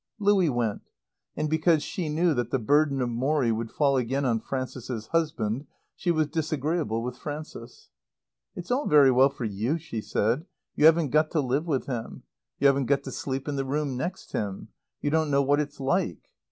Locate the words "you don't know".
15.03-15.43